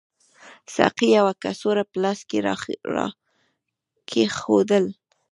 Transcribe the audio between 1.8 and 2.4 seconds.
په لاس کې